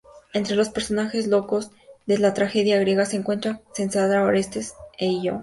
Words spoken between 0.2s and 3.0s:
Entre los personajes locos de la tragedia